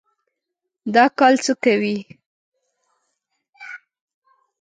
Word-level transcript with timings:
دا 0.93 1.05
کال 1.17 1.33
څه 1.45 1.53
کوئ؟ 1.63 1.95